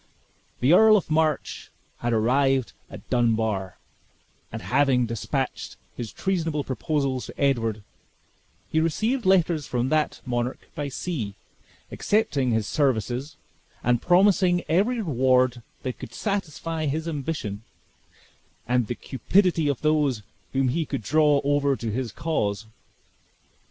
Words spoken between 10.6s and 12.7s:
by sea, accepting his